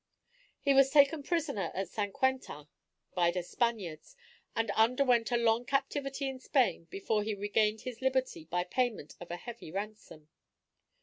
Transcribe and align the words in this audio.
He 0.59 0.73
was 0.73 0.89
taken 0.89 1.21
prisoner 1.21 1.69
at 1.75 1.87
St. 1.89 2.11
Quentin 2.11 2.65
by 3.13 3.29
the 3.29 3.43
Spaniards, 3.43 4.15
and 4.55 4.71
underwent 4.71 5.29
a 5.31 5.37
long 5.37 5.63
captivity 5.63 6.27
in 6.27 6.39
Spain 6.39 6.85
before 6.85 7.21
he 7.21 7.35
regained 7.35 7.81
his 7.81 8.01
liberty 8.01 8.45
by 8.45 8.63
payment 8.63 9.13
of 9.21 9.29
a 9.29 9.37
heavy 9.37 9.71
ransom. 9.71 10.29